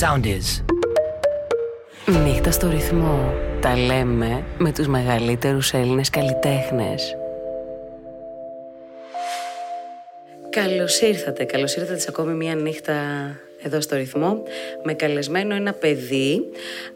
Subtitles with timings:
[0.00, 0.64] Sound is.
[2.24, 3.34] Νύχτα στο ρυθμό.
[3.60, 7.16] Τα λέμε με τους μεγαλύτερους Έλληνες καλλιτέχνες.
[10.50, 12.94] Καλώς ήρθατε, καλώς ήρθατε σε ακόμη μία νύχτα
[13.62, 14.42] εδώ στο ρυθμό
[14.82, 16.40] με καλεσμένο ένα παιδί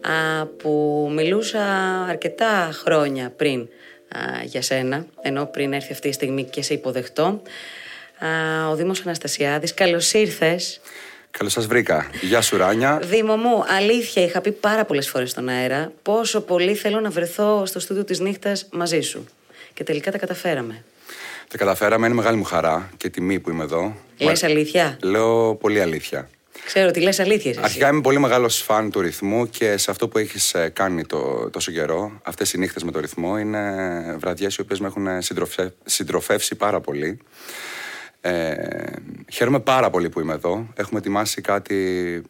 [0.01, 1.63] α, που μιλούσα
[2.09, 7.43] αρκετά χρόνια πριν α, για σένα ενώ πριν έρθει αυτή η στιγμή και σε υποδεχτώ
[8.19, 10.81] α, ο Δήμος Αναστασιάδης, καλώς ήρθες
[11.31, 12.11] Καλώς σας βρήκα.
[12.21, 13.01] Γεια σου, Ράνια.
[13.03, 17.67] Δήμο μου, αλήθεια, είχα πει πάρα πολλές φορές στον αέρα πόσο πολύ θέλω να βρεθώ
[17.67, 19.27] στο στούντιο της νύχτας μαζί σου.
[19.75, 20.85] Και τελικά τα καταφέραμε.
[21.49, 23.97] Τα καταφέραμε, είναι μεγάλη μου χαρά και τιμή που είμαι εδώ.
[24.19, 26.29] Λες αλήθεια; Λέω πολύ αλήθεια.
[26.65, 27.51] Ξέρω ότι λες αλήθεια.
[27.51, 27.61] Εσύ.
[27.63, 31.73] Αρχικά είμαι πολύ μεγάλος φαν του ρυθμού και σε αυτό που έχεις κάνει το, τόσο
[31.73, 33.61] καιρό, αυτές οι νύχτες με το ρυθμό, είναι
[34.19, 37.19] βραδιές οι οποίες με έχουν συντροφε, συντροφεύσει πάρα πολύ.
[38.21, 38.55] Ε,
[39.33, 40.67] χαίρομαι πάρα πολύ που είμαι εδώ.
[40.75, 42.23] Έχουμε ετοιμάσει κάτι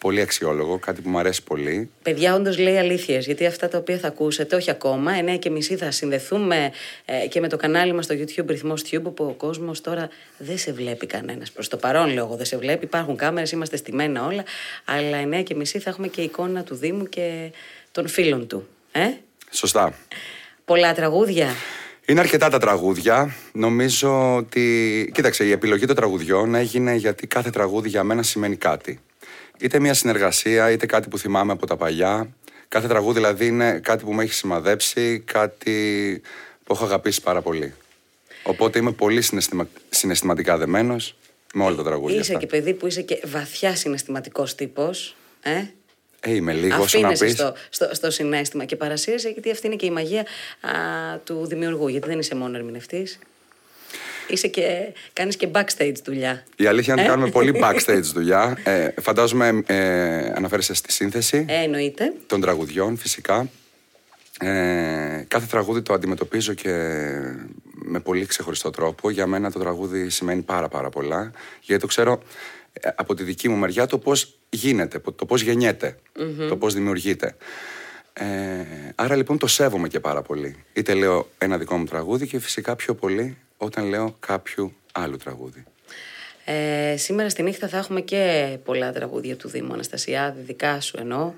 [0.00, 1.90] πολύ αξιόλογο, κάτι που μου αρέσει πολύ.
[2.02, 5.76] Παιδιά, όντως λέει αλήθειες, γιατί αυτά τα οποία θα ακούσετε, όχι ακόμα, 9 και μισή
[5.76, 6.72] θα συνδεθούμε
[7.04, 10.58] ε, και με το κανάλι μας στο YouTube Ρυθμός Tube, που ο κόσμος τώρα δεν
[10.58, 11.50] σε βλέπει κανένας.
[11.50, 12.84] Προς το παρόν, λέω εγώ, δεν σε βλέπει.
[12.84, 14.44] Υπάρχουν κάμερες, είμαστε στημένα όλα.
[14.84, 17.52] Αλλά 9 και μισή θα έχουμε και εικόνα του Δήμου και
[17.92, 18.68] των φίλων του.
[18.92, 19.08] Ε;
[19.50, 19.94] Σωστά.
[20.64, 21.48] Πολλά τραγούδια.
[22.10, 23.34] Είναι αρκετά τα τραγούδια.
[23.52, 25.10] Νομίζω ότι.
[25.14, 29.00] Κοίταξε, η επιλογή των τραγουδιών έγινε γιατί κάθε τραγούδι για μένα σημαίνει κάτι.
[29.60, 32.28] Είτε μια συνεργασία, είτε κάτι που θυμάμαι από τα παλιά.
[32.68, 36.20] Κάθε τραγούδι δηλαδή είναι κάτι που με έχει σημαδέψει, κάτι
[36.64, 37.74] που έχω αγαπήσει πάρα πολύ.
[38.42, 39.68] Οπότε είμαι πολύ συναισθημα...
[39.90, 41.16] συναισθηματικά δεμένος
[41.54, 42.18] με όλα τα τραγούδια.
[42.20, 42.46] Είσαι αυτά.
[42.46, 45.16] και παιδί που είσαι και βαθιά συναισθηματικός τύπος.
[45.42, 45.62] Ε;
[46.20, 47.32] Ε, είμαι λίγο, όσο να Αφήνεσαι πεις.
[47.34, 50.70] στο, στο, στο συνέστημα και παρασύρεσαι, γιατί αυτή είναι και η μαγεία α,
[51.24, 51.88] του δημιουργού.
[51.88, 53.18] Γιατί δεν είσαι μόνο ερμηνευτής.
[54.28, 56.44] Είσαι και, κάνεις και backstage δουλειά.
[56.56, 58.58] Η αλήθεια είναι ότι Ε; κάνουμε πολύ backstage δουλειά.
[58.64, 62.12] Ε, φαντάζομαι ε, αναφέρεσαι στη σύνθεση Ε, εννοείται.
[62.26, 63.48] των τραγουδιών φυσικά.
[64.40, 66.70] Ε, κάθε τραγούδι το αντιμετωπίζω και
[67.74, 69.10] με πολύ ξεχωριστό τρόπο.
[69.10, 71.30] Για μένα το τραγούδι σημαίνει πάρα πάρα πολλά.
[71.60, 72.16] Γιατί το ξέρω ε,
[72.94, 75.96] από τη δική μου μεριά το πώς γίνεται, το πώς γεννιεται,
[76.48, 77.36] το πώς δημιουργείται.
[78.12, 78.24] Ε,
[78.94, 80.64] άρα λοιπόν το σέβομαι και πάρα πολύ.
[80.72, 85.64] Είτε λέω ένα δικό μου τραγούδι και φυσικά πιο πολύ όταν λέω κάποιου άλλου τραγούδι.
[86.44, 91.32] Ε, σήμερα στη νύχτα θα έχουμε και πολλά τραγούδια του Δήμου Αναστασιάδη, δικά σου εννοώ,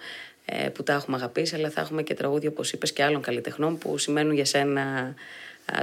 [0.45, 3.79] ε, που τα έχουμε αγαπήσει, αλλά θα έχουμε και τραγούδια, όπως είπες, και άλλων καλλιτεχνών
[3.79, 5.15] που σημαίνουν για σένα α,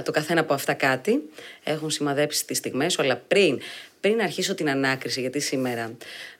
[0.04, 1.30] το καθένα από αυτά κάτι.
[1.64, 3.60] Έχουν σημαδέψει τις στιγμές σου, αλλά πριν,
[4.00, 5.82] πριν αρχίσω την ανάκριση, γιατί σήμερα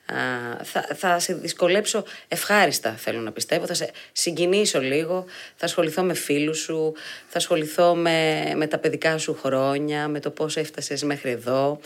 [0.05, 0.15] α,
[0.63, 5.25] θα, θα σε δυσκολέψω ευχάριστα, θέλω να πιστεύω, θα σε συγκινήσω λίγο,
[5.55, 6.93] θα ασχοληθώ με φίλους σου,
[7.27, 11.79] θα ασχοληθώ με, με τα παιδικά σου χρόνια, με το πώς έφτασες μέχρι εδώ.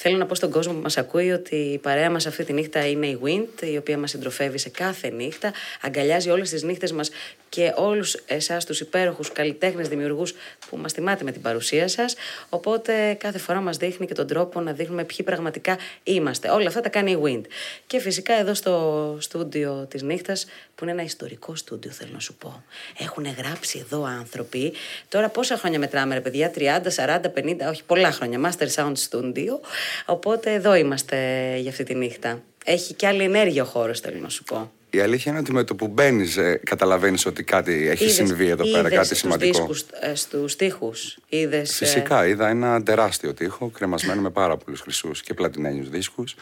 [0.00, 2.86] Θέλω να πω στον κόσμο που μας ακούει ότι η παρέα μας αυτή τη νύχτα
[2.86, 7.10] είναι η Wind, η οποία μας συντροφεύει σε κάθε νύχτα, αγκαλιάζει όλες τις νύχτες μας
[7.48, 10.34] και όλους εσάς τους υπέροχους καλλιτέχνες δημιουργούς
[10.68, 12.14] που μας τιμάτε με την παρουσία σας.
[12.48, 16.50] Οπότε κάθε φορά μας δείχνει και τον τρόπο να δείχνουμε ποιοι πραγματικά είμαστε.
[16.50, 17.42] Όλα αυτά τα κάνει η Wind.
[17.86, 22.34] Και φυσικά εδώ στο στούντιο της νύχτας, που είναι ένα ιστορικό στούντιο θέλω να σου
[22.34, 22.64] πω.
[22.98, 24.72] Έχουν γράψει εδώ άνθρωποι.
[25.08, 28.40] Τώρα πόσα χρόνια μετράμε ρε παιδιά, 30, 40, 50, όχι πολλά χρόνια.
[28.44, 29.60] Master Sound Studio.
[30.06, 31.16] Οπότε εδώ είμαστε
[31.58, 32.42] για αυτή τη νύχτα.
[32.64, 34.72] Έχει και άλλη ενέργεια ο χώρος θέλω να σου πω.
[34.90, 38.64] Η αλήθεια είναι ότι με το που μπαίνεις, καταλαβαίνεις ότι κάτι έχει Είδες- συμβεί εδώ
[38.64, 39.58] πέρα, είδες κάτι τους σημαντικό.
[39.58, 41.18] Δίσκους, ε, στους τοίχους.
[41.28, 46.34] Είδες, ε, Φυσικά, είδα ένα τεράστιο τοίχο, κρεμασμένο με πάρα πολλούς χρυσούς και πλατινένιους δίσκους.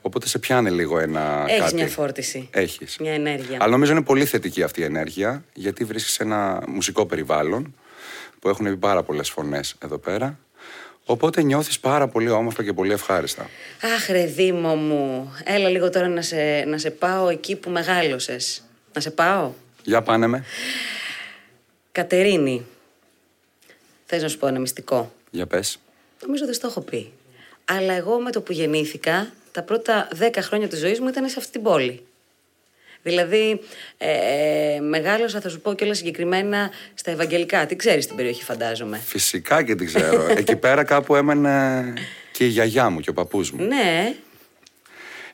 [0.00, 1.44] Οπότε σε πιάνει λίγο ένα.
[1.48, 1.74] Έχεις κάτι.
[1.74, 2.48] μια φόρτιση.
[2.52, 2.96] Έχεις.
[3.00, 3.58] Μια ενέργεια.
[3.60, 7.74] Αλλά νομίζω είναι πολύ θετική αυτή η ενέργεια, γιατί βρίσκεις ένα μουσικό περιβάλλον
[8.38, 10.38] που έχουν βγει πάρα πολλές φωνές εδώ πέρα.
[11.04, 13.50] Οπότε νιώθεις πάρα πολύ όμορφα και πολύ ευχάριστα.
[13.96, 18.62] Αχ ρε Δήμο μου, έλα λίγο τώρα να σε, να σε πάω εκεί που μεγάλωσες.
[18.92, 19.52] Να σε πάω.
[19.82, 20.44] Για πάνε με.
[21.92, 22.66] Κατερίνη.
[24.06, 25.78] Θες να σου πω ένα μυστικό; Για πες.
[26.22, 27.12] Νομίζω δεν στο έχω πει.
[27.64, 31.34] Αλλά εγώ με το που γεννήθηκα, τα πρώτα δέκα χρόνια της ζωής μου ήταν σε
[31.38, 32.06] αυτή την πόλη.
[33.04, 33.60] Δηλαδή,
[33.98, 37.66] ε, μεγάλωσα, θα σου πω κιόλας συγκεκριμένα, στα Ευαγγελικά.
[37.66, 39.00] Τι ξέρεις την περιοχή, φαντάζομαι.
[39.06, 40.26] Φυσικά και την ξέρω.
[40.38, 41.92] Εκεί πέρα κάπου έμενε
[42.32, 43.64] και η γιαγιά μου και ο παππούς μου.
[43.66, 44.14] Ναι,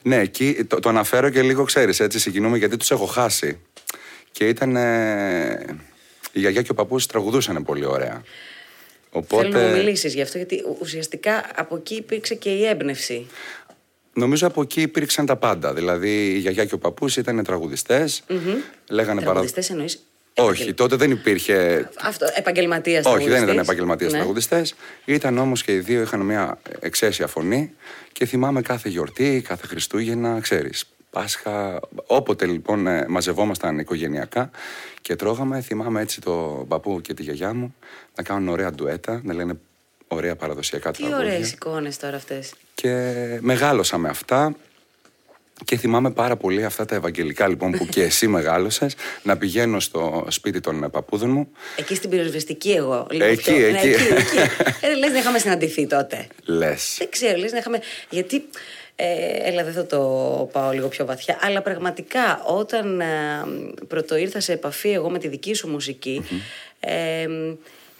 [0.02, 3.58] Ναι, εκεί το, το αναφέρω και λίγο ξέρεις, έτσι συγκινούμε γιατί τους έχω χάσει.
[4.32, 4.76] Και ήταν.
[4.76, 5.64] ε,
[6.32, 8.22] η γιαγιά και ο παππούς τραγουδούσαν πολύ ωραία.
[9.11, 9.50] Οπότε.
[9.50, 13.26] θέλω να μου μιλήσεις γι' αυτό, γιατί ου- ουσιαστικά από εκεί υπήρξε και η έμπνευση.
[14.12, 15.74] Νομίζω από εκεί υπήρξαν τα πάντα.
[15.74, 18.22] Δηλαδή η γιαγιά και ο παππούς ήταν τραγουδιστές,
[18.90, 19.30] Λέγανε παρα...
[19.30, 20.04] Τραγουδιστές εννοείς;
[20.36, 21.88] Όχι, τότε δεν υπήρχε.
[22.00, 23.62] Αυτό, επαγγελματίας Όχι, δεν ήταν τραγουδιστής.
[23.68, 24.12] επαγγελματίε Ναι.
[24.12, 24.74] τραγουδιστές.
[25.04, 27.72] Ήταν όμως και οι δύο είχαν μια εξαίσια φωνή
[28.12, 30.84] και θυμάμαι κάθε γιορτή, κάθε Χριστούγεννα, ξέρεις.
[31.10, 31.80] Πάσχα.
[32.06, 34.50] Όποτε λοιπόν ε, μαζευόμασταν οικογενειακά
[35.00, 37.74] και τρώγαμε, θυμάμαι έτσι το παππού και τη γιαγιά μου
[38.16, 39.58] να κάνουν ωραία ντουέτα, να λένε
[40.12, 41.24] ωραία παραδοσιακά Τι τραγούδια.
[41.26, 42.52] ωραίες εικόνες τώρα αυτές.
[42.74, 44.54] Και μεγάλωσα με αυτά.
[45.64, 50.26] Και θυμάμαι πάρα πολύ αυτά τα Ευαγγελικά λοιπόν που και εσύ μεγάλωσες να πηγαίνω στο
[50.28, 51.48] σπίτι των παππούδων μου.
[51.76, 53.06] Εκεί στην πυροσβεστική, εγώ.
[53.10, 53.88] Λίγο Εκεί, πιο- Ναι, εκεί.
[53.88, 54.36] εκεί, εκεί.
[54.86, 56.26] Ε, λες να είχαμε συναντηθεί τότε.
[56.44, 56.94] Λες.
[56.98, 57.80] Δεν ξέρω, λες να είχαμε.
[58.10, 58.44] Γιατί.
[58.96, 59.98] Ε, έλα, δεν θα το
[60.52, 61.38] πάω λίγο πιο βαθιά.
[61.42, 63.06] Αλλά πραγματικά όταν ε,
[63.88, 66.22] πρώτο ήρθα σε επαφή εγώ με τη δική σου μουσικη
[66.80, 67.26] ε,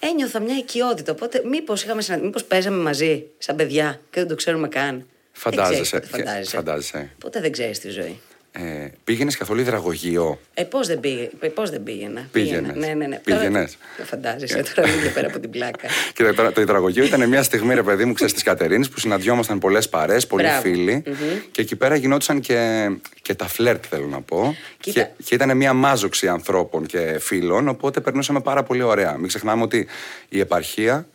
[0.01, 1.13] ένιωθα μια οικειότητα.
[1.13, 1.85] Οπότε, μήπως
[2.23, 5.07] μήπως παίζαμε μαζί, σαν παιδιά, και δεν το ξέρουμε καν.
[5.33, 5.73] Φαντάζεσαι.
[5.73, 6.57] Δεν ξέρεις πότε φαντάζεσαι.
[6.57, 7.11] Φαντάζεσαι.
[7.19, 8.21] Ποτέ δεν ξέρεις τη ζωή.
[8.53, 8.63] Ε,
[9.05, 12.29] πήγαινες καθόλου υδραγωγείο; Ε, πώς δεν, πήγε, πώς δεν πήγαινα.
[12.33, 12.73] Πήγαινες.
[12.73, 12.87] Πήγαινα.
[12.87, 13.17] Ναι, ναι, ναι.
[13.25, 13.51] Πήγαινες.
[13.51, 15.89] Τώρα, δεν φαντάζεσαι τώρα λίγο πέρα από την πλάκα.
[16.15, 19.59] Κοίτα, τώρα το υδραγωγείο ήταν μια στιγμή, ρε παιδί μου, ξέρεις της Κατερίνης, που συναντιόμασταν
[19.59, 20.61] πολλές παρές, πολλοί Μπράβο.
[20.61, 21.03] φίλοι.
[21.51, 22.91] Και εκεί πέρα γινόντουσαν και,
[23.23, 24.57] και τα φλερτ, θέλω να πω.
[24.81, 25.01] Κοίτα.
[25.03, 29.17] Και, και ήταν μια μάζοξη ανθρώπων και φίλων, οπότε περνούσαμε πάρα πολύ ωραία.
[29.17, 29.87] Μην ξεχνάμε ότι
[30.29, 31.09] η επαρχία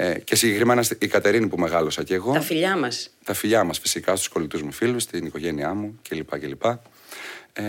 [0.00, 2.32] ε, και συγκεκριμένα στη- η Κατερίνη που μεγάλωσα κι εγώ.
[2.32, 3.10] Τα φιλιά μας.
[3.24, 6.38] τα φιλιά μας φυσικά στους κολλητούς μου φίλους, στην οικογένειά μου κλπ.
[6.38, 6.64] κλπ.
[7.52, 7.62] Ε,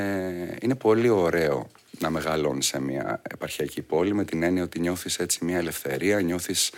[0.61, 5.45] είναι πολύ ωραίο να μεγαλώνεις σε μια επαρχιακή πόλη με την έννοια ότι νιώθεις έτσι
[5.45, 6.71] μια ελευθερία, νιώθεις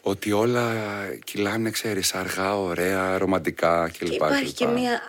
[0.00, 0.72] ότι όλα
[1.24, 4.08] κυλάνε, ξέρεις, αργά, ωραία, ρομαντικά κλπ.
[4.08, 4.54] Και υπάρχει κλπ.
[4.56, 5.00] και μία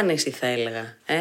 [0.00, 0.96] άνεση, θα έλεγα.
[1.04, 1.14] Ε;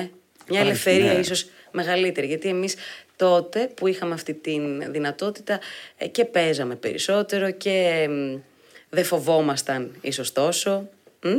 [0.50, 1.19] Μια Υπάρχει, ελευθερία ναι.
[1.19, 2.28] ίσως μεγαλύτερη.
[2.28, 2.75] Γιατί εμείς
[3.15, 5.60] τότε που είχαμε αυτή τη δυνατότητα
[5.98, 8.36] ε, και παίζαμε περισσότερο και μ,
[8.89, 10.89] δεν φοβόμασταν ίσως τόσο.
[11.21, 11.30] Μ;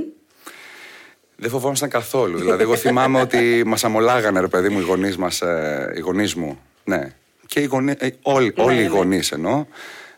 [1.37, 2.39] Δεν φοβόμασταν καθόλου.
[2.39, 6.35] δηλαδή, εγώ θυμάμαι ότι μας αμολάγανε, ρε παιδί μου, οι γονείς μας, ε, οι γονείς
[6.35, 6.59] μου.
[6.85, 7.13] Ναι.
[7.47, 8.89] Και οι γονεί, ε, όλοι, όλοι οι ναι.
[8.89, 9.67] γονείς εννοώ.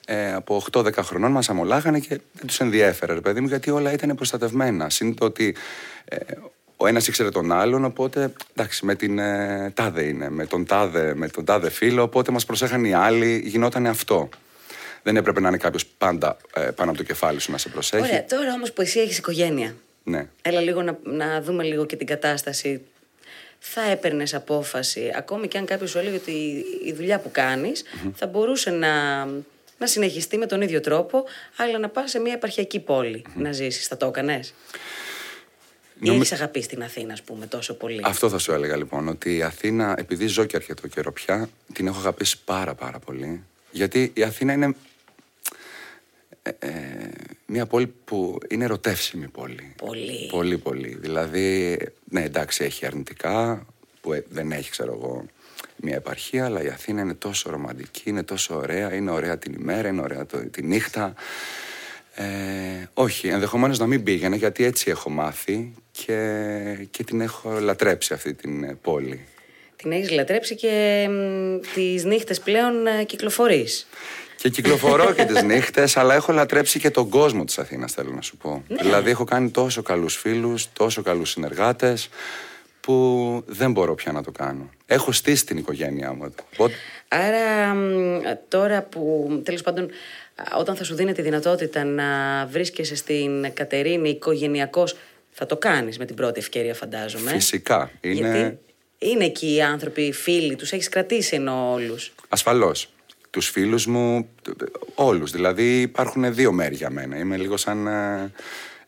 [0.08, 3.92] Ε, από 8-10 χρονών μας αμολάγανε και δεν τους ενδιέφερε, ρε παιδί μου, γιατί όλα
[3.92, 4.90] ήταν προστατευμένα.
[4.90, 5.56] Συν το ότι
[6.04, 6.16] ε,
[6.76, 11.14] ο ένας ήξερε τον άλλον, οπότε εντάξει, με την ε, τάδε είναι, με τον τάδε,
[11.14, 14.28] με τον τάδε φίλο, οπότε μας προσέχαν οι άλλοι, γινόταν αυτό.
[15.02, 18.02] Δεν έπρεπε να είναι κάποιος πάντα ε, πάνω από το κεφάλι σου να σε προσέχει.
[18.02, 19.74] Ωραία, τώρα όμως που εσύ έχεις οικογένεια.
[20.04, 20.26] Ναι.
[20.42, 22.82] Έλα λίγο να, να δούμε λίγο και την κατάσταση.
[23.58, 27.84] Θα έπαιρνες απόφαση, ακόμη και αν κάποιος σου έλεγε ότι η δουλειά που κάνεις
[28.14, 29.24] θα μπορούσε να,
[29.78, 31.24] να συνεχιστεί με τον ίδιο τρόπο,
[31.56, 33.86] αλλά να πας σε μια επαρχιακή πόλη να ζήσεις.
[33.86, 34.54] Θα το έκανες;
[36.02, 38.00] Ή Νομι- έχει αγαπήσει την Αθήνα, ας πούμε, τόσο πολύ.
[38.04, 41.86] Αυτό θα σου έλεγα λοιπόν, ότι η Αθήνα, επειδή ζω και αρκετό καιρό πια, την
[41.86, 43.42] έχω αγαπήσει πάρα πάρα πολύ.
[43.70, 44.74] Γιατί η Αθήνα είναι
[46.42, 46.70] ε, ε,
[47.46, 49.72] μια πόλη που είναι ερωτεύσιμη πόλη.
[49.76, 50.28] Πολύ.
[50.30, 50.96] Πολύ, πολύ.
[51.00, 53.66] Δηλαδή, ναι, εντάξει, έχει αρνητικά,
[54.00, 55.26] που ε, δεν έχει, ξέρω εγώ,
[55.76, 59.88] μια επαρχία, αλλά η Αθήνα είναι τόσο ρομαντική, είναι τόσο ωραία, είναι ωραία την ημέρα,
[59.88, 61.14] είναι ωραία το, τη νύχτα.
[62.18, 62.24] Ε,
[62.94, 68.34] όχι, ενδεχομένως να μην πήγαινε, γιατί έτσι έχω μάθει και, και την έχω λατρέψει αυτή
[68.34, 69.20] την ε, πόλη.
[69.76, 73.86] Την έχεις λατρέψει και μ, τις νύχτες πλέον ε, κυκλοφορείς.
[74.36, 78.20] Και κυκλοφορώ και τις νύχτες, αλλά έχω λατρέψει και τον κόσμο της Αθήνας, θέλω να
[78.20, 78.62] σου πω.
[78.68, 82.08] Δηλαδή έχω κάνει τόσο καλούς φίλους, τόσο καλούς συνεργάτες,
[82.80, 84.70] που δεν μπορώ πια να το κάνω.
[84.86, 86.24] Έχω στήσει την οικογένειά μου.
[86.24, 86.34] εδώ.
[86.52, 86.74] Οπότε,
[87.08, 89.88] Άρα μ, τώρα που τέλος πάντων α,
[90.58, 92.04] όταν θα σου δίνει τη δυνατότητα να
[92.46, 94.96] βρίσκεσαι στην Κατερίνη οικογενειακός
[95.30, 97.30] θα το κάνεις με την πρώτη ευκαιρία φαντάζομαι.
[97.30, 97.90] Φυσικά.
[98.00, 98.58] Είναι Γιατί
[98.98, 102.12] είναι εκεί οι άνθρωποι, οι φίλοι, τους έχεις κρατήσει ενώ όλους.
[102.28, 102.88] ασφαλώς.
[103.30, 104.28] Τους φίλους μου,
[104.94, 105.30] όλους.
[105.30, 107.18] Δηλαδή υπάρχουν δύο μέρη για μένα.
[107.18, 108.32] Είμαι λίγο σαν ε,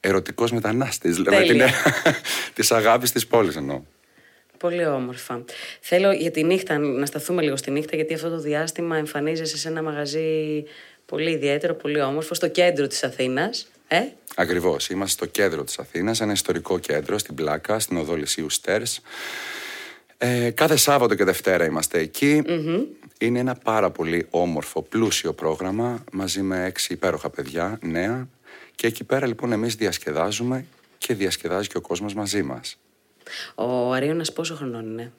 [0.01, 1.19] ερωτικός μετανάστης.
[1.19, 1.71] Με την, Τέλεια.
[2.55, 3.83] της αγάπης της πόλης εννοώ.
[4.59, 5.45] Πολύ όμορφα.
[5.81, 9.69] Θέλω για τη νύχτα, να σταθούμε λίγο στη νύχτα, γιατί αυτό το διάστημα εμφανίζεσαι σε
[9.69, 10.65] ένα μαγαζί
[11.09, 13.67] πολύ ιδιαίτερο, πολύ όμορφο, στο κέντρο της Αθήνας.
[13.89, 14.01] Ε;
[14.35, 14.89] Ακριβώς.
[14.89, 19.01] Είμαστε στο κέντρο της Αθήνας, ένα ιστορικό κέντρο, στην Πλάκα, στην οδό Λυσίου Στέρς.
[20.19, 22.43] Ε, κάθε Σάββατο και Δευτέρα είμαστε εκεί.
[23.19, 28.29] Είναι ένα πάρα πολύ όμορφο, πλούσιο πρόγραμμα μαζί με έξι υπέροχα παιδιά, νέα.
[28.75, 30.67] Και εκεί πέρα λοιπόν εμείς διασκεδάζουμε
[30.99, 32.79] και διασκεδάζει και ο κόσμος μαζί μας.
[33.55, 35.13] Ο Αρίωνας πόσο χρονών είναι;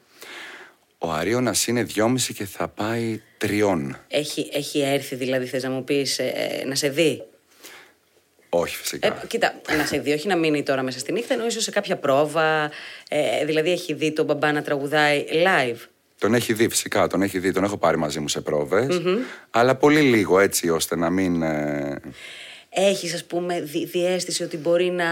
[1.01, 3.97] Ο Αρίωνας είναι δυόμιση και θα πάει τριών.
[4.07, 6.23] Έχει, έχει έρθει δηλαδή, θες να μου πεις, ε,
[6.61, 7.23] ε, να σε δει;
[8.49, 9.23] Όχι Ε, φυσικά.
[9.27, 11.97] κοίτα, να σε δει, όχι να μείνει τώρα μέσα στη νύχτα, ενώ ίσως σε κάποια
[11.97, 12.71] πρόβα.
[13.09, 15.77] Ε, δηλαδή έχει δει τον μπαμπά να τραγουδάει live;
[16.19, 19.01] Τον έχει δει φυσικά, τον έχει δει, τον έχω πάρει μαζί μου σε προβες
[19.49, 21.41] Αλλά πολύ λίγο έτσι ώστε να μην...
[21.41, 22.01] ε,
[22.69, 25.05] Έχεις ας πούμε δι- διαίσθηση ότι μπορεί να,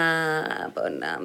[0.99, 1.19] να,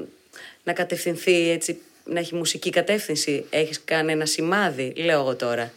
[0.64, 3.44] να κατευθυνθεί έτσι, να έχει μουσική κατεύθυνση.
[3.50, 5.72] Έχεις κάνει ένα σημάδι, λέω εγώ τώρα.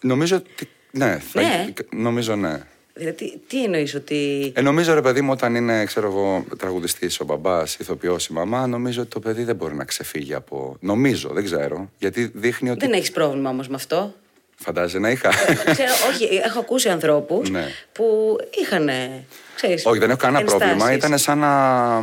[0.00, 0.68] Νομίζω ότι.
[0.90, 1.66] Ναι, θα- Ναι.
[1.90, 2.60] νομίζω ναι.
[2.94, 4.52] Δηλαδή, τι εννοείς ότι.
[4.54, 8.66] Ε, νομίζω ρε παιδί μου, όταν είναι ξέρω εγώ, τραγουδιστής ο μπαμπάς, ηθοποιός η μαμά,
[8.66, 10.76] νομίζω ότι το παιδί δεν μπορεί να ξεφύγει από.
[10.80, 11.90] Νομίζω, δεν ξέρω.
[11.98, 12.86] Γιατί δείχνει ότι.
[12.86, 14.14] Δεν έχεις πρόβλημα όμως με αυτό.
[14.56, 15.28] Φαντάζεσαι να είχα.
[15.72, 17.66] Ξέρω, όχι, έχω ακούσει ανθρώπους Ναι.
[17.92, 18.88] που είχαν.
[19.54, 20.66] Ξέρεις, Όχι, δεν έχω κανένα ενστάσεις.
[20.66, 20.92] πρόβλημα.
[20.92, 21.96] Ήταν σαν να.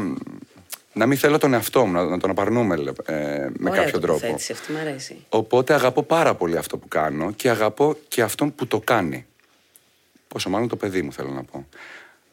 [0.98, 2.76] Να μην θέλω τον εαυτό μου, να, να τον απαρνούμε
[3.06, 3.14] ε,
[3.58, 4.20] με Ωραία κάποιο τρόπο.
[4.20, 5.26] τοποθέτηση, αυτή μου αρέσει.
[5.30, 9.26] Οπότε αγαπώ πάρα πολύ αυτό που κάνω και αγαπώ και αυτόν που το κάνει.
[10.28, 11.68] Πόσο μάλλον το παιδί μου θέλω να πω.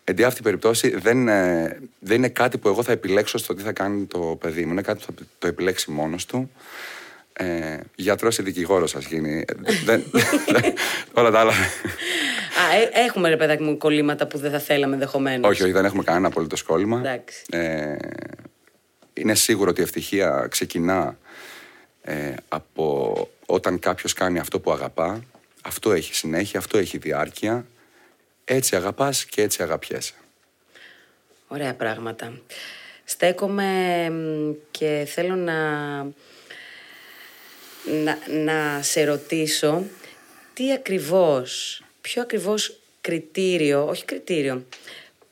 [0.04, 3.62] Εν τη αυτή περιπτώσει δεν, ε, δεν είναι κάτι που εγώ θα επιλέξω στο τι
[3.62, 4.72] θα κάνει το παιδί μου.
[4.72, 6.50] Είναι κάτι που θα το επιλέξει μόνος του.
[7.32, 9.44] Ε, γιατρός ή δικηγόρος σας γίνει.
[9.46, 9.52] Ε,
[9.84, 10.74] δεν, δεν-
[11.14, 11.50] όλα τα άλλα.
[11.50, 15.50] Α, ε, έχουμε ρε παιδάκι μου κολλήματα που δεν θα θέλαμε ενδεχομένως.
[15.50, 16.98] όχι, όχι, δεν έχουμε κανένα απολύτως κόλλημα.
[16.98, 17.42] Εντάξει.
[17.50, 17.96] Ε,
[19.14, 21.18] είναι σίγουρο ότι η ευτυχία ξεκινά
[22.02, 25.24] ε, από όταν κάποιος κάνει αυτό που αγαπά.
[25.62, 27.66] Αυτό έχει συνέχεια, αυτό έχει διάρκεια.
[28.44, 30.14] Έτσι αγαπάς και έτσι αγαπιέσαι.
[31.48, 32.40] Ωραία πράγματα.
[33.04, 35.58] Στέκομαι μ, και θέλω να,
[37.84, 39.82] να, να σε ρωτήσω
[40.54, 44.64] τι ακριβώς, ποιο ακριβώς κριτήριο, όχι κριτήριο,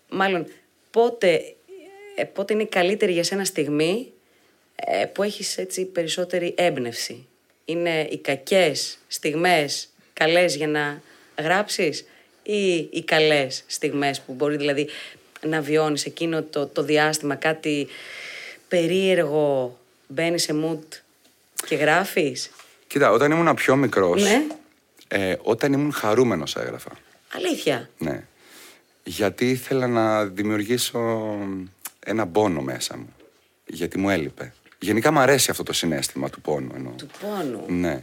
[0.08, 0.46] μάλλον
[0.90, 1.54] πότε,
[2.16, 4.12] ε, πότε είναι η καλύτερη για σένα στιγμή
[4.74, 7.26] ε, που έχεις έτσι περισσότερη έμπνευση.
[7.64, 11.02] Είναι οι κακές στιγμές καλές για να
[11.38, 12.04] γράψεις
[12.42, 14.88] ή οι καλές στιγμές που μπορεί δηλαδή
[15.46, 17.86] να βιώνεις εκείνο το, το διάστημα κάτι
[18.68, 19.78] περίεργο,
[20.08, 21.00] μπαίνει σε mood
[21.66, 22.50] και γράφεις;
[22.86, 24.42] Κοίτα, όταν ήμουν πιο μικρός, Ναι.
[25.08, 26.90] ε, όταν ήμουν χαρούμενος έγραφα.
[27.34, 28.24] Αλήθεια; Ναι.
[29.04, 31.38] Γιατί ήθελα να δημιουργήσω
[32.06, 33.14] ένα πόνο μέσα μου.
[33.66, 34.52] Γιατί μου έλειπε.
[34.78, 36.72] Γενικά μου αρέσει αυτό το συνέστημα του πόνου.
[36.76, 36.92] Εννοώ.
[36.92, 37.64] Του πόνου.
[37.68, 38.00] Ναι.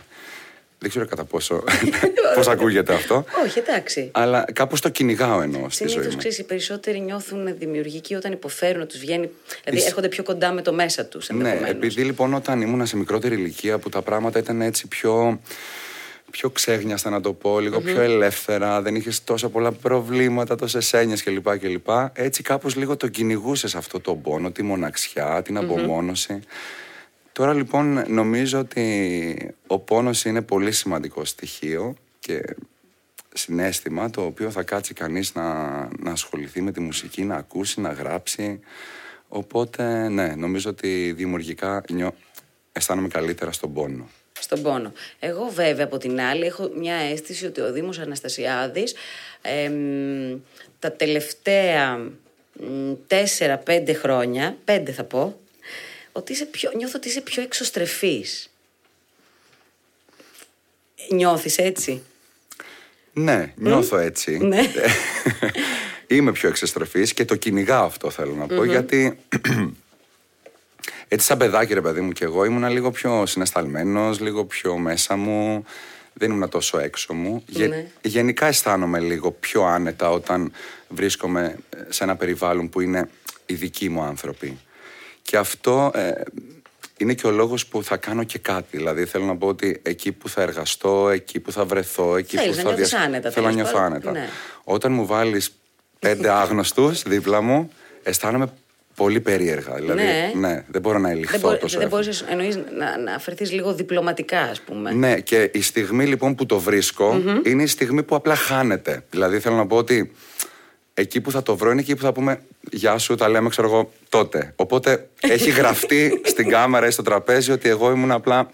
[0.81, 1.63] Δεν ξέρω κατά πόσο
[2.35, 3.25] πώς ακούγεται αυτό.
[3.45, 4.09] Όχι, εντάξει.
[4.13, 6.19] Αλλά κάπως το κυνηγάω εννοώ στη ζωή Συνήθως μου.
[6.19, 9.29] ξέρεις, οι περισσότεροι νιώθουν δημιουργικοί όταν υποφέρουν, τους βγαίνει.
[9.63, 11.29] Δηλαδή Ισ- έρχονται πιο κοντά με το μέσα τους.
[11.29, 15.39] Ναι, επειδή λοιπόν όταν ήμουν σε μικρότερη ηλικία που τα πράγματα ήταν έτσι πιο,
[16.31, 21.23] πιο ξέγνιαστα να το πω, λιγο πιο ελεύθερα, δεν είχες τόσα πολλά προβλήματα, τόσες έννοιες
[21.23, 21.57] κλπ.
[21.57, 21.87] κλπ.
[22.13, 26.39] Έτσι κάπως λίγο το κυνηγούσες αυτό το πόνο, τη μοναξιά, την απομόνωση.
[27.31, 32.55] Τώρα λοιπόν νομίζω ότι ο πόνος είναι πολύ σημαντικό στοιχείο και
[33.33, 35.67] συνέστημα το οποίο θα κάτσει κανείς να,
[35.99, 38.59] να ασχοληθεί με τη μουσική, να ακούσει, να γράψει.
[39.27, 42.15] Οπότε ναι, νομίζω ότι δημιουργικά νιώ...
[42.71, 44.07] αισθάνομαι καλύτερα στον πόνο.
[44.39, 44.93] Στον πόνο.
[45.19, 48.95] Εγώ βέβαια από την άλλη έχω μια αίσθηση ότι ο Δήμος Αναστασιάδης
[49.41, 50.37] εμ,
[50.79, 51.97] τα τελευταία
[52.53, 55.39] μ, τέσσερα-πέντε χρόνια, πέντε θα πω,
[56.11, 58.49] ότι είσαι πιο, νιώθω ότι είσαι πιο εξωστρεφής.
[61.09, 62.01] Νιώθεις έτσι;
[63.13, 64.37] Ναι, νιώθω έτσι.
[64.37, 64.61] Ναι.
[66.07, 69.19] Είμαι πιο εξεστρεφής και το κυνηγάω αυτό θέλω να πω γιατί
[71.11, 75.15] έτσι σαν παιδάκι ρε παιδί μου και εγώ ήμουνα λίγο πιο συναισθαλμένος, λίγο πιο μέσα
[75.15, 75.65] μου,
[76.13, 77.43] δεν ήμουνα τόσο έξω μου.
[77.47, 77.85] Γε- Ναι.
[78.01, 80.51] Γενικά αισθάνομαι λίγο πιο άνετα όταν
[80.87, 81.55] βρίσκομαι
[81.89, 83.09] σε ένα περιβάλλον που είναι
[83.45, 84.57] οι δικοί μου άνθρωποι.
[85.21, 86.11] Και αυτό ε,
[86.97, 88.77] είναι και ο λόγος που θα κάνω και κάτι.
[88.77, 92.49] Δηλαδή θέλω να πω ότι εκεί που θα εργαστώ, εκεί που θα βρεθώ, εκεί Θέλεις
[92.51, 93.91] που να θα νιώθεις άνετα, Θέλω να τέλος νιώθω πάντων.
[93.93, 94.11] άνετα.
[94.11, 94.27] Ναι.
[94.63, 95.55] Όταν μου βάλεις
[95.99, 97.69] πέντε άγνωστους δίπλα μου,
[98.03, 98.53] αισθάνομαι
[99.03, 99.73] πολύ περίεργα.
[99.75, 100.01] Δηλαδή,
[100.35, 100.63] Ναι.
[100.67, 102.03] δεν μπορώ να ελιχθώ Δεν, μπορεί, τόσο δεν εύκολα.
[102.03, 104.91] μπορείς εννοείς να, να αφαιρθείς λίγο διπλωματικά ας πούμε.
[104.91, 109.03] Ναι, και η στιγμή λοιπόν που το βρισκω είναι η στιγμή που απλά χάνεται.
[109.09, 110.11] Δηλαδή θέλω να πω ότι
[110.93, 112.39] εκεί που θα το βρω είναι εκεί που θα πούμε
[112.71, 114.53] Γεια σου, τα λέμε, ξέρω εγώ, τότε.
[114.55, 118.49] Οπότε έχει γραφτεί στην κάμερα ή στο τραπέζι ότι εγώ ήμουν απλά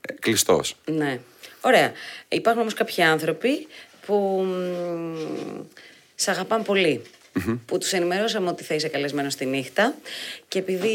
[0.00, 0.76] ε, κλειστός.
[0.84, 1.18] Ναι.
[1.60, 1.92] Ωραία.
[2.28, 3.66] Υπάρχουν όμως κάποιοι άνθρωποι
[4.06, 5.62] που μ,
[6.14, 7.02] σ' αγαπάνε πολύ.
[7.66, 9.94] Που τους ενημερώσαμε ότι θα είσαι καλεσμένος στη νύχτα
[10.48, 10.88] και επειδή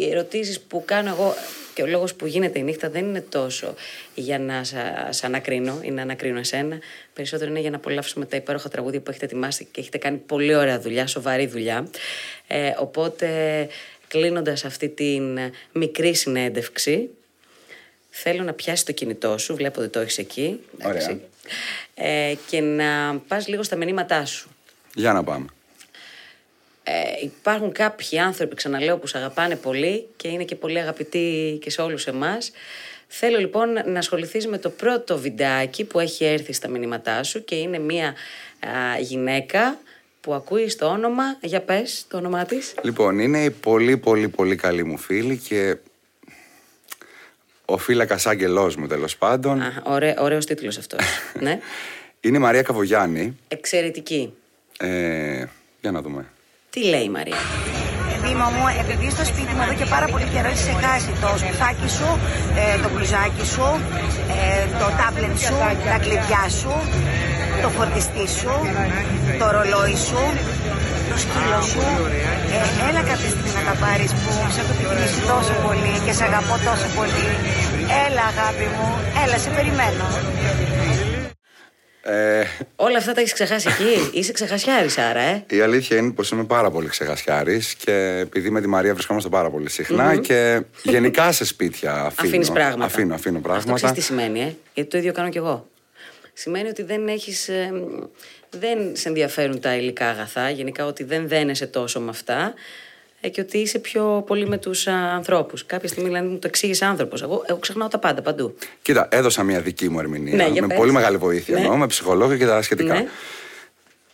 [0.00, 1.34] οι ερωτήσεις που κάνω εγώ
[1.74, 3.74] και ο λόγος που γίνεται η νύχτα δεν είναι τόσο
[4.14, 6.78] για να σα- σ' ανακρίνω ή να ανακρίνω εσένα,
[7.14, 10.54] περισσότερο είναι για να απολαύσουμε τα υπέροχα τραγούδια που έχετε ετοιμάσει και έχετε κάνει πολύ
[10.54, 11.88] ωραία δουλειά, σοβαρή δουλειά.
[12.46, 13.28] Ε, οπότε
[14.08, 15.38] κλείνοντας αυτή την
[15.72, 17.08] μικρή συνέντευξη,
[18.16, 20.60] Θέλω να πιάσει το κινητό σου, βλέπω ότι το έχεις εκεί.
[20.78, 21.20] εντάξει.
[21.94, 24.48] Ε, και να πας λίγο στα μηνύματά σου.
[24.94, 25.46] Για να πάμε.
[26.82, 31.70] Ε, υπάρχουν κάποιοι άνθρωποι, ξαναλέω, που σε αγαπάνε πολύ και είναι και πολύ αγαπητοί και
[31.70, 32.50] σε όλους εμάς.
[33.06, 37.54] Θέλω λοιπόν να ασχοληθείς με το πρώτο βιντεάκι που έχει έρθει στα μηνύματά σου και
[37.54, 39.78] είναι μια α, γυναίκα
[40.20, 42.74] που ακούει το όνομα, για πες το όνομά της.
[42.82, 45.76] Λοιπόν, είναι η πολύ πολύ πολύ καλή μου φίλη και
[47.64, 49.60] ο φύλακας άγγελός μου τέλος πάντων.
[49.60, 51.00] Α, ωραί, ωραίος τίτλος αυτός.
[51.40, 51.58] ναι.
[52.20, 53.38] Είναι η Μαρία Καβογιάννη.
[53.48, 54.32] Εξαιρετική.
[54.78, 55.44] Ε,
[55.80, 56.24] για να δούμε.
[56.70, 57.40] Τι λέει η Μαρία;
[58.24, 61.88] Δήμα μου, επειδή στο σπίτι μου εδώ και πάρα πολύ καιρό έχεις ξεχάσει το σπιθάκι
[61.96, 62.08] σου,
[62.60, 63.66] ε, το μπλουζάκι σου,
[64.36, 65.56] ε, το τάμπλετ σου,
[65.90, 66.72] τα κλειδιά σου,
[67.62, 68.54] το φορτιστή σου,
[69.40, 70.22] το ρολόι σου,
[71.08, 71.84] το σκύλο σου.
[72.54, 76.24] Ε, έλα κάποια στιγμή να τα πάρεις που σε έχω επιθυμήσει τόσο πολύ και σε
[76.28, 77.26] αγαπώ τόσο πολύ.
[78.04, 78.88] Έλα αγάπη μου,
[79.22, 80.06] έλα σε περιμένω.
[82.06, 82.44] Ε,
[82.76, 86.44] Όλα αυτά τα έχεις ξεχάσει εκεί; Είσαι ξεχασιάρης, άρα, ε; η αλήθεια είναι πως είμαι
[86.44, 91.44] πάρα πολύ ξεχασιάρης και επειδή με τη Μαρία βρισκόμαστε πάρα πολύ συχνά και γενικά σε
[91.44, 92.28] σπίτια αφήνω.
[92.28, 92.84] Αφήνεις πράγματα.
[92.84, 93.74] Αφήνω, αφήνω Αυτό πράγματα.
[93.74, 95.68] ξέρεις τι σημαίνει, ε; Γιατί το ίδιο κάνω κι εγώ.
[96.32, 97.72] Σημαίνει ότι δεν έχεις, ε,
[98.50, 102.52] δεν σε ενδιαφέρουν τα υλικά αγαθά, γενικά ότι δεν δένεσαι τόσο με αυτά ε,
[103.28, 105.14] και ότι είσαι πιο πολύ με τους ανθρώπου.
[105.16, 105.66] ανθρώπους.
[105.66, 107.22] Κάποια στιγμή δηλαδή, μου το εξήγησε άνθρωπος.
[107.22, 108.56] Εγώ, εγώ ξεχνάω τα πάντα παντού.
[108.82, 110.36] Κοίτα, έδωσα μια δική μου ερμηνεία.
[110.36, 110.76] Ναι, για με πες.
[110.76, 111.60] πολύ μεγάλη βοήθεια Ναι.
[111.60, 112.94] εννοώ, με ψυχολόγο και τα σχετικά.
[112.94, 113.06] Ναι.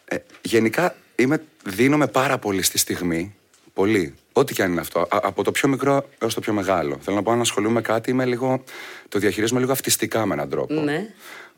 [0.05, 3.35] Ε, γενικά είμαι, δίνομαι πάρα πολύ στη στιγμή.
[3.75, 4.15] Πολύ.
[4.33, 5.01] Ό,τι και αν είναι αυτό.
[5.01, 6.99] Α- από το πιο μικρό έως το πιο μεγάλο.
[7.01, 8.65] Θέλω να πω, αν ασχολούμαι με κάτι, είμαι λίγο,
[9.09, 10.75] το διαχειρίζομαι λίγο αυτιστικά με έναν τρόπο.
[10.75, 11.07] Ναι.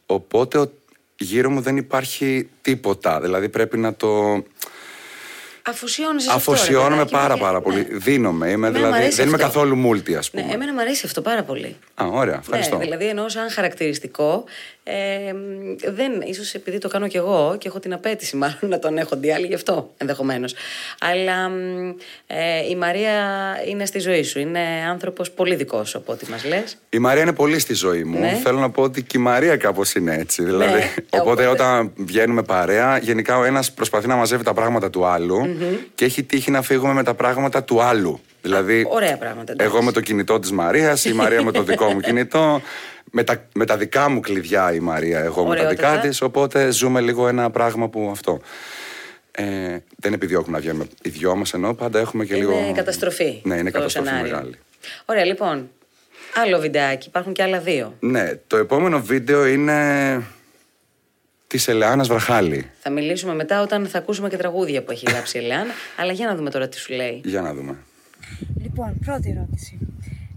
[0.06, 0.72] Οπότε ο-
[1.16, 3.20] γύρω μου δεν υπάρχει τίποτα.
[3.20, 4.42] Δηλαδή πρέπει να το.
[5.62, 7.86] Αφοσιώνεσαι σε Αφοσιώνομαι αυτό, ρε παιδάκι, πάρα και- πάρα πολύ.
[7.90, 7.98] Ναι.
[7.98, 8.46] Δίνομαι.
[8.50, 9.46] Είμαι, Εμένα μου δηλαδή, αρέσει δεν είμαι αυτό.
[9.46, 10.42] καθόλου μούλτι, ας πούμε.
[10.42, 11.76] Ναι, εμένα μου αρέσει αυτό πάρα πολύ.
[11.94, 12.76] Α, ωραία, ευχαριστώ.
[12.76, 14.44] Ναι, δηλαδή εννοώ σαν χαρακτηριστικό.
[14.84, 15.38] Ε, μ,
[15.94, 19.22] δεν, ίσως επειδή το κάνω κι εγώ και έχω την απέτηση μάλλον να τον έχουν
[19.22, 20.54] οι άλλοι γι' αυτό ενδεχομένως.
[21.00, 21.88] Αλλά μ,
[22.26, 23.14] ε, η Μαρία
[23.68, 24.38] είναι στη ζωή σου.
[24.38, 26.76] Είναι άνθρωπος πολύ δικός από ό,τι μας λες.
[26.90, 28.18] Η Μαρία είναι πολύ στη ζωή μου.
[28.18, 28.38] Ναι.
[28.42, 30.42] Θέλω να πω ότι και η Μαρία κάπως είναι έτσι.
[30.44, 30.92] Δηλαδή, Ναι.
[31.10, 35.06] οπότε, Οπότε- όταν βγαίνουμε παρέα, γενικά ο ένας προσπαθεί να μαζεύει τα πράγματα του
[35.60, 38.20] αλλου και έχει τύχει να φύγουμε με τα πράγματα του άλλου.
[38.42, 39.74] Δηλαδή, Ωραία πράγματα, εντάξει.
[39.74, 42.60] εγώ με το κινητό της Μαρίας, η Μαρία με το δικό μου κινητό.
[43.14, 46.08] Με τα, με τα δικά μου κλειδιά η Μαρία, εγώ με τα δικά Ωραιότατα.
[46.08, 46.22] της.
[46.22, 48.40] Οπότε ζούμε λίγο ένα πράγμα που αυτό.
[49.30, 49.44] Ε,
[49.96, 52.52] δεν επιδιώκουμε να βγαίνουμε οι δυο μας ενώ πάντα έχουμε και λίγο.
[52.58, 53.40] Είναι καταστροφή.
[53.44, 54.30] Ναι, είναι το καταστροφή σενάριο.
[54.30, 54.54] μεγάλη.
[55.04, 55.68] Ωραία, λοιπόν.
[56.44, 57.08] Άλλο βιντεάκι.
[57.08, 57.94] Υπάρχουν και άλλα δύο.
[58.00, 59.76] Ναι, το επόμενο βίντεο είναι
[61.52, 62.70] της Ελεάνας Βραχάλη.
[62.80, 65.72] Θα μιλήσουμε μετά όταν θα ακούσουμε και τραγούδια που έχει γράψει η Ελεάνα.
[65.96, 67.20] αλλά για να δούμε τώρα τι σου λέει.
[67.24, 67.76] Για να δούμε.
[68.62, 69.78] Λοιπόν, πρώτη ερώτηση.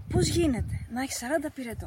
[0.08, 1.86] Πώς γίνεται να έχεις 40 πυρετό,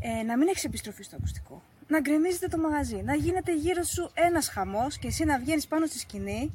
[0.00, 4.10] ε, να μην έχεις επιστροφή στο ακουστικό, να γκρεμίζεται το μαγαζί, να γίνεται γύρω σου
[4.14, 6.52] ένας χαμός και εσύ να βγαίνεις πάνω στη σκηνή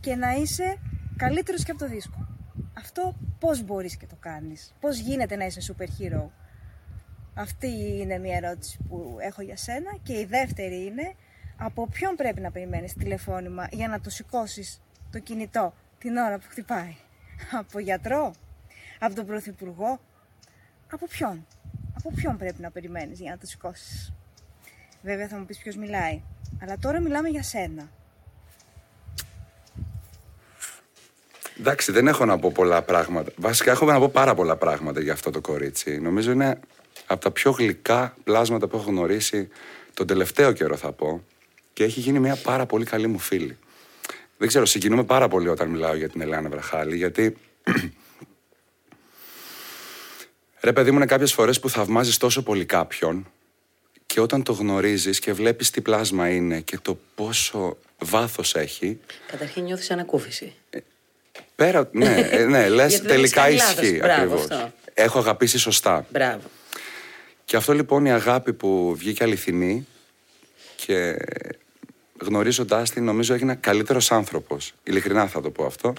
[0.00, 0.78] και να είσαι
[1.16, 2.28] καλύτερος και από το δίσκο.
[2.74, 6.24] Αυτό πώς μπορείς και το κάνεις, Πώς γίνεται να είσαι super hero;
[7.34, 7.68] Αυτή
[8.00, 9.96] είναι μια ερώτηση που έχω για σένα.
[10.02, 11.14] Και η δεύτερη είναι
[11.58, 14.80] από ποιον πρέπει να περιμένεις τηλεφώνημα για να το σηκώσεις
[15.12, 16.96] το κινητό την ώρα που χτυπάει;
[17.58, 18.32] Από γιατρό,
[18.98, 20.00] από τον πρωθυπουργό,
[20.92, 21.46] από ποιον;
[21.96, 24.12] Από ποιον πρέπει να περιμένεις για να το σηκώσεις;
[25.02, 26.22] Βέβαια θα μου πεις ποιος μιλάει.
[26.62, 27.88] Αλλά τώρα μιλάμε για σένα.
[31.58, 33.32] Εντάξει, δεν έχω να πω πολλά πράγματα.
[33.36, 35.98] Βασικά έχω να πω πάρα πολλά πράγματα για αυτό το κορίτσι.
[36.00, 36.60] Νομίζω είναι
[37.06, 39.48] από τα πιο γλυκά πλάσματα που έχω γνωρίσει
[39.94, 41.22] τον τελευταίο καιρό θα πω
[41.78, 43.58] και έχει γίνει μια πάρα πολύ καλή μου φίλη.
[44.38, 47.36] Δεν ξέρω, συγκινούμε πάρα πολύ όταν μιλάω για την Ελένα Βραχάλη γιατί
[50.60, 53.26] Ρε παιδί μου, είναι κάποιες φορές που θαυμάζεις τόσο πολύ κάποιον
[54.06, 59.62] και όταν το γνωρίζεις και βλέπεις τι πλάσμα είναι και το πόσο βάθος έχει, Καταρχήν
[59.64, 60.54] νιώθεις ανακούφιση.
[61.54, 63.84] Πέρα, ναι, ε, ναι λες Γιατί δεν τελικά έχεις κάνει λάθος.
[63.84, 64.40] ισχύει Μπράβο, ακριβώς.
[64.40, 64.72] αυτό.
[64.94, 66.06] Έχω αγαπήσει σωστά.
[66.10, 66.50] Μπράβο.
[67.44, 69.86] Και αυτό λοιπόν η αγάπη που βγήκε αληθινή
[70.76, 71.16] και
[72.20, 74.72] γνωρίζοντάς την νομίζω έγινα καλύτερος άνθρωπος.
[74.82, 75.92] Ειλικρινά θα το πω αυτό.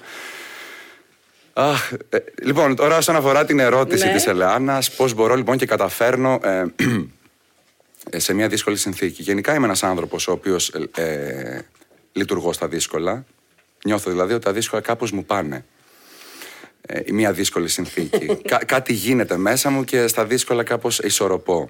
[1.53, 4.13] Αχ, ε, λοιπόν, τώρα όσον αφορά την ερώτηση Ναι.
[4.13, 6.63] της Ελεάνας, πώς μπορώ λοιπόν και καταφέρνω ε,
[8.09, 9.21] ε, σε μια δύσκολη συνθήκη.
[9.21, 11.61] Γενικά είμαι ένας άνθρωπος ο οποίος ε, ε,
[12.11, 13.25] λειτουργώ στα δύσκολα.
[13.85, 15.65] Νιώθω δηλαδή ότι τα δύσκολα κάπως μου πάνε.
[16.81, 18.35] Ε, η μια δύσκολη συνθήκη.
[18.49, 21.69] Κά- κάτι γίνεται μέσα μου και στα δύσκολα κάπως ισορροπώ.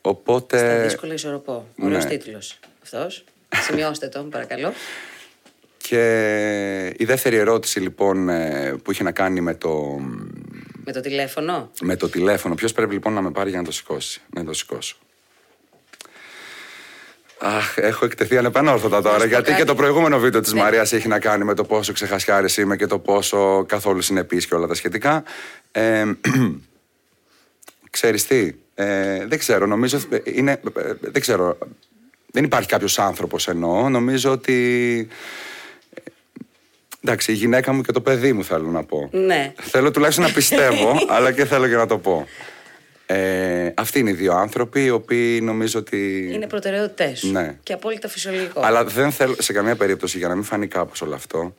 [0.00, 0.58] Οπότε...
[0.58, 1.66] Στα δύσκολα ισορροπώ.
[1.82, 2.10] Ωραίος ναι.
[2.10, 3.24] τίτλος αυτός.
[3.56, 4.72] Σημειώστε τον, παρακαλώ.
[5.76, 10.00] Και η δεύτερη ερώτηση λοιπόν ε, που είχε να κάνει με το,
[10.84, 12.54] Με το τηλέφωνο; με το τηλέφωνο.
[12.54, 14.20] Ποιος πρέπει λοιπόν να με πάρει για να το σηκώσει.
[14.34, 14.96] Να το σηκώσω;
[17.38, 19.16] Αχ, έχω εκτεθεί ανεπανόρθωτα τώρα.
[19.18, 19.60] πω Γιατί κάτι.
[19.60, 20.60] και το προηγούμενο βίντεο της Ναι.
[20.60, 24.54] Μαρία έχει να κάνει με το πόσο ξεχασιάρης είμαι και το πόσο καθόλου συνεπής και
[24.54, 25.22] όλα τα σχετικά.
[25.72, 26.04] Ε,
[27.90, 31.58] ξέρεις τι, ε, δεν ξέρω, νομίζω ε, είναι, ε, δεν ξέρω,
[32.32, 35.08] δεν υπάρχει κάποιος άνθρωπος εννοώ, νομίζω ότι,
[35.94, 36.00] ε,
[37.04, 39.08] εντάξει, η γυναίκα μου και το παιδί μου θέλω να πω.
[39.12, 39.52] Ναι.
[39.56, 42.26] Θέλω τουλάχιστον να πιστεύω, αλλά και θέλω και να το πω.
[43.06, 46.30] Ε, αυτοί είναι οι δύο άνθρωποι οι οποίοι νομίζω ότι.
[46.32, 47.32] Είναι προτεραιότητέ σου.
[47.32, 47.56] Ναι.
[47.62, 48.60] Και απόλυτα φυσιολογικό.
[48.64, 51.54] Αλλά δεν θέλω σε καμία περίπτωση για να μην φανεί κάπως όλο αυτό.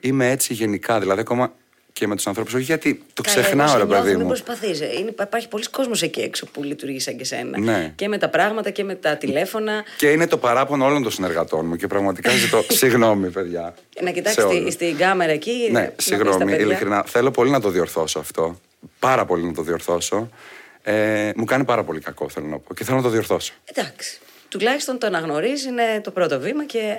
[0.00, 1.00] Είμαι έτσι γενικά.
[1.00, 1.52] Δηλαδή, ακόμα
[1.98, 2.54] και με τους ανθρώπους.
[2.54, 4.26] Όχι γιατί το Καλά, ξεχνάω, εγώ σε ρε νιώθω, παιδί Μην μου.
[4.28, 4.68] προσπαθεί.
[5.08, 7.58] Υπάρχει πολλοί κόσμος εκεί έξω που λειτουργεί σαν και σένα.
[7.58, 7.92] Ναι.
[7.96, 9.84] Και με τα πράγματα και με τα τηλέφωνα.
[9.96, 13.74] Και είναι το παράπονο όλων των συνεργατών μου και πραγματικά ζητώ συγγνώμη, παιδιά.
[14.00, 14.72] Να σε κοιτάξει όλους.
[14.72, 15.68] στην κάμερα εκεί.
[15.72, 16.64] να Ναι, πεις στα συγγνώμη, παιδιά.
[16.64, 17.04] ειλικρινά.
[17.06, 18.60] Θέλω πολύ να το διορθώσω αυτό.
[18.98, 20.28] Πάρα πολύ να το διορθώσω.
[20.82, 22.74] Ε, μου κάνει πάρα πολύ κακό, θέλω να πω.
[22.74, 23.52] Και θέλω να το διορθώσω.
[23.64, 24.18] Εντάξει.
[24.48, 26.96] Τουλάχιστον το αναγνωρίζεις είναι το πρώτο βήμα και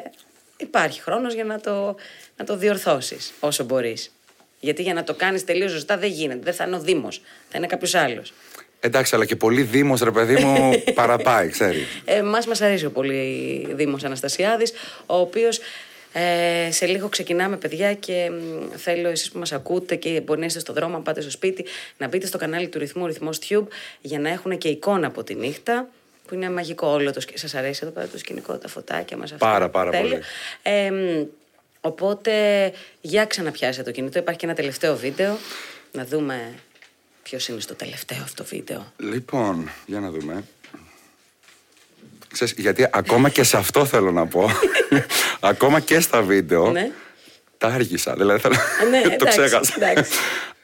[0.57, 1.95] υπάρχει χρόνος για να το,
[2.37, 4.11] να το διορθώσεις όσο μπορείς.
[4.59, 6.39] Γιατί για να το κάνεις τελείως σωστά δεν γίνεται.
[6.43, 7.21] Δεν θα είναι ο Δήμος.
[7.49, 8.33] Θα είναι κάποιος άλλος.
[8.79, 11.85] Εντάξει, αλλά και πολύ Δήμος, ρε παιδί μου, παραπάει, ξέρεις.
[12.05, 14.71] Ε, μας μας αρέσει ο πολύ Δήμος Αναστασιάδης,
[15.05, 15.59] ο οποίος
[16.13, 20.45] ε, σε λίγο ξεκινάμε παιδιά και μ, θέλω εσείς που μας ακούτε και μπορεί να
[20.45, 21.65] είστε στο δρόμο, αν πάτε στο σπίτι,
[21.97, 23.67] να μπείτε στο κανάλι του ρυθμού, ρυθμός Tube,
[24.01, 25.87] για να έχουν και εικόνα από τη νύχτα,
[26.27, 27.47] που είναι μαγικό όλο το σκηνικό.
[27.47, 29.45] Σας αρέσει εδώ πέρα το σκηνικό, τα φωτάκια μας αυτά.
[29.45, 30.09] Πάρα, πάρα Τέλεια.
[30.09, 30.21] πολύ.
[30.61, 31.25] Ε, μ,
[31.81, 32.33] οπότε,
[33.01, 34.19] για ξαναπιάσε το κινητό.
[34.19, 35.37] Υπάρχει και ένα τελευταίο βίντεο.
[35.91, 36.53] Να δούμε
[37.23, 38.93] ποιος είναι στο τελευταίο αυτό βίντεο.
[38.97, 40.43] Λοιπόν, για να δούμε.
[42.31, 44.49] Ξέρεις, γιατί ακόμα και σε αυτό θέλω να πω.
[45.39, 46.71] ακόμα και στα βίντεο.
[46.71, 46.91] Ναι.
[47.57, 48.13] Τα άργησα.
[48.13, 48.55] Δηλαδή θέλω...
[48.89, 49.73] Ναι, το εντάξει, ξέχασα.
[49.75, 50.11] εντάξει.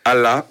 [0.02, 0.48] Αλλά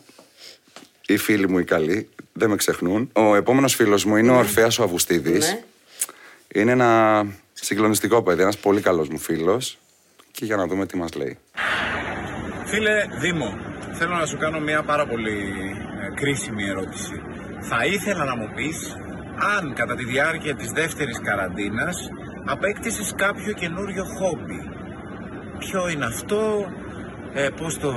[1.06, 3.10] οι φίλοι μου οι καλοί δεν με ξεχνούν.
[3.12, 5.48] Ο επόμενος φίλος μου είναι ο Ορφαία ο Αυγουστίδης.
[5.48, 5.62] Ναι.
[6.54, 9.78] Είναι ένα συγκλονιστικό παιδί, ένας πολύ καλός μου φίλος.
[10.36, 11.38] Και για να δούμε τι μας λέει.
[12.64, 13.48] Φίλε Δήμο,
[13.92, 15.38] θέλω να σου κάνω μια πάρα πολύ
[16.02, 17.16] ε, κρίσιμη ερώτηση.
[17.60, 18.96] Θα ήθελα να μου πεις
[19.56, 21.96] αν κατά τη διάρκεια της δεύτερης καραντίνας
[22.46, 24.60] απέκτησες κάποιο καινούριο χόμπι.
[25.58, 26.42] Ποιο είναι αυτό,
[27.34, 27.92] ε, πώς το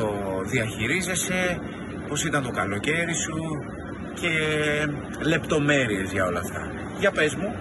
[0.52, 1.60] διαχειρίζεσαι,
[2.08, 3.38] πώς ήταν το καλοκαίρι σου
[4.21, 4.32] και
[5.26, 6.71] λεπτομέρειες για όλα αυτά.
[7.00, 7.56] Για πες μου,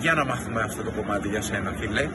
[0.00, 2.08] για να μάθουμε αυτό το κομμάτι για σένα φίλε.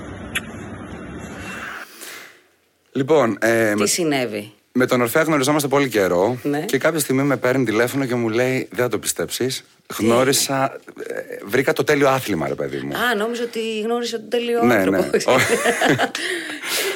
[2.95, 6.37] Λοιπόν, ε, Τι με, συνέβη; με τον Ορφαία γνωριζόμαστε πολύ καιρό.
[6.43, 6.59] Ναι.
[6.59, 9.63] Και κάποια στιγμή με παίρνει τηλέφωνο και μου λέει: Δεν θα το πιστέψεις.
[9.97, 10.73] Γνώρισα.
[11.07, 12.95] ε, βρήκα το τέλειο άθλημα, ρε παιδί μου.
[12.97, 14.97] Α, νόμιζα ότι γνώρισε τον τέλειο Ναι, άνθρωπο.
[14.97, 15.07] ναι.
[15.33, 15.55] Όχι.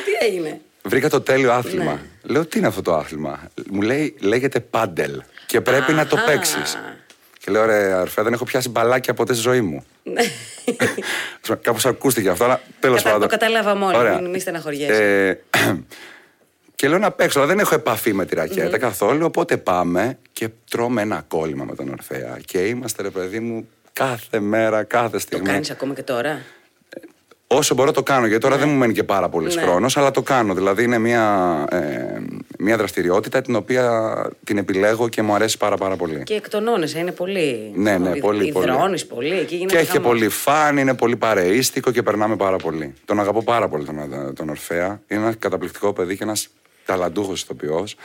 [0.06, 1.92] Τι έγινε; Βρήκα το τέλειο άθλημα.
[1.94, 2.00] Ναι.
[2.34, 3.40] Λέω: Τι είναι αυτό το άθλημα;
[3.72, 5.22] Μου λέει: Λέγεται πάντελ.
[5.46, 6.26] Και πρέπει να το Αχα.
[6.26, 6.78] παίξεις.
[7.52, 9.84] Και λέω: Ρε, Ορφαία, δεν έχω πιάσει μπαλάκια ποτέ στη ζωή μου.
[10.04, 10.22] Ναι.
[11.62, 13.28] Κάπως ακούστηκε αυτό, αλλά τέλος Κατα- πάντων.
[13.30, 14.16] το καταλάβαμε όλοι, Ωραία.
[14.22, 15.28] μην- μη στεναχωριέσαι.
[15.52, 15.60] Ε,
[16.76, 19.26] και λέω να παίξω, αλλά δεν έχω επαφή με τη ρακετα καθόλου.
[19.26, 22.38] Οπότε πάμε και τρώμε ένα κόλλημα με τον Ορφαία.
[22.46, 25.48] Και είμαστε, ρε παιδί μου, κάθε μέρα, κάθε Το στιγμή.
[25.50, 26.42] κάνεις ακόμα και τώρα;
[27.52, 29.62] Όσο μπορώ το κάνω, γιατί τώρα δεν μου μένει και πάρα πολύς Ναι.
[29.62, 30.54] χρόνος, αλλά το κάνω.
[30.54, 32.18] Δηλαδή είναι μια, ε,
[32.60, 36.24] μια δραστηριότητα την οποία την επιλέγω και μου αρέσει πάρα πάρα πολύ.
[36.24, 37.72] Και εκτονώνεσαι, είναι πολύ.
[37.76, 38.20] Ναι, ναι, πολύ,
[38.52, 38.68] πολύ.
[38.70, 39.40] Υδρώνεις πολύ.
[39.40, 40.08] Εκεί γίνεται Και έχει και χαμός.
[40.12, 42.94] πολύ φαν, είναι πολύ παρεΐστικο και περνάμε πάρα πολύ.
[43.06, 45.02] Τον αγαπώ πάρα πολύ τον, τον Ορφαία.
[45.08, 46.48] Είναι ένα καταπληκτικό παιδί και ένας
[46.86, 47.96] ταλαντούχος ηθοποιός.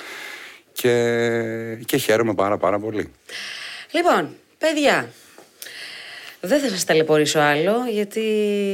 [0.73, 3.11] Και, και χαίρομαι πάρα πάρα πολύ.
[3.91, 4.29] Λοιπόν,
[4.59, 5.09] παιδιά,
[6.47, 8.21] δεν θα σας ταλαιπωρήσω άλλο γιατί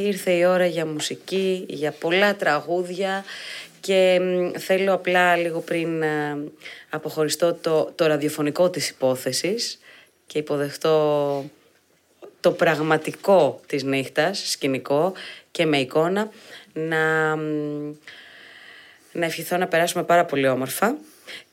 [0.07, 3.25] ήρθε η ώρα για μουσική, για πολλά τραγούδια
[3.81, 6.39] και μ, θέλω απλά λίγο πριν α,
[6.91, 9.79] αποχωριστώ το, το ραδιοφωνικό της υπόθεσης
[10.27, 11.45] και υποδεχτώ
[12.41, 15.13] το πραγματικό της νύχτας, σκηνικό
[15.51, 16.31] και με εικόνα,
[16.73, 17.95] να, μ,
[19.13, 20.97] να ευχηθώ να περάσουμε πάρα πολύ όμορφα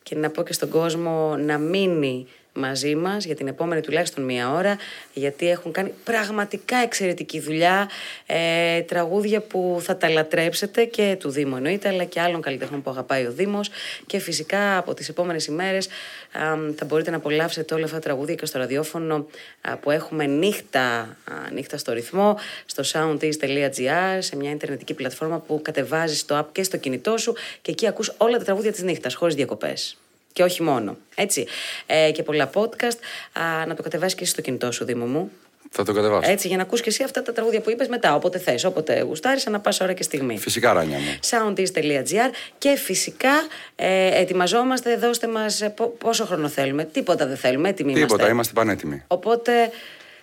[0.03, 4.51] και να πω και στον κόσμο να μείνει μαζί μας για την επόμενη τουλάχιστον μία
[4.51, 4.77] ώρα
[5.13, 7.89] γιατί έχουν κάνει πραγματικά εξαιρετική δουλειά
[8.25, 12.89] ε, τραγούδια που θα τα λατρέψετε και του Δήμου εννοείται αλλά και άλλων καλλιτεχνών που
[12.89, 13.69] αγαπάει ο Δήμος
[14.05, 16.41] και φυσικά από τις επόμενες ημέρες α,
[16.75, 19.27] θα μπορείτε να απολαύσετε όλα αυτά τα τραγούδια και στο ραδιόφωνο
[19.61, 25.61] α, που έχουμε νύχτα, α, νύχτα στο ρυθμό στο soundis.gr σε μια ιντερνετική πλατφόρμα που
[25.61, 29.15] κατεβάζεις το app και στο κινητό σου και εκεί ακούς όλα τα τραγούδια της νύχτας
[29.15, 29.97] χωρίς διακοπές.
[30.37, 30.97] Και όχι μόνο.
[31.15, 31.47] Έτσι.
[31.85, 32.97] Ε, και πολλά podcast.
[33.33, 35.31] Α, να το κατεβάσεις και εσύ στο κινητό σου, Δήμο μου.
[35.71, 36.31] Θα το κατεβάσω.
[36.31, 39.01] Έτσι, για να ακούς και εσύ αυτά τα τραγούδια που είπες μετά, όποτε θες, όποτε
[39.01, 40.37] γουστάρεις, ανά πάσα ώρα και στιγμή.
[40.37, 41.17] Φυσικά, Ράνια μου.
[41.29, 43.29] soundis.gr και φυσικά
[43.75, 46.83] ε, ετοιμαζόμαστε, δώστε μας ε, πο- πόσο χρόνο θέλουμε.
[46.85, 48.31] Τίποτα δεν θέλουμε, έτοιμοι Τίποτα, είμαστε.
[48.31, 49.03] είμαστε πανέτοιμοι.
[49.07, 49.51] Οπότε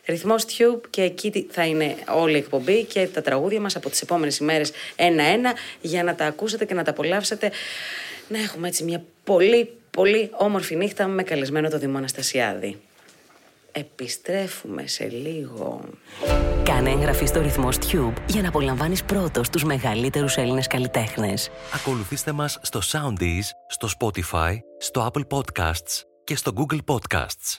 [0.07, 3.91] ρυθμός Tube και εκεί τι- θα είναι όλη η εκπομπή και τα τραγούδια μας από
[3.91, 7.51] τις επόμενες ημέρες ένα-ένα για να τα ακούσετε και να τα απολαύσετε.
[8.29, 12.81] Να έχουμε έτσι μια πολύ πολύ όμορφη νύχτα με καλεσμένο το Δημό Αναστασιάδη.
[13.73, 15.81] Επιστρέφουμε σε λίγο.
[16.63, 21.51] Κάνε εγγραφή στο ρυθμός Tube για να απολαμβάνεις πρώτος τους μεγαλύτερους Έλληνες καλλιτέχνες.
[21.75, 27.59] Ακολουθήστε μας στο Soundees, στο Spotify, στο Apple Podcasts και στο Google Podcasts.